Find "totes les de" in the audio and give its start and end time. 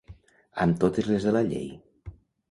0.83-1.33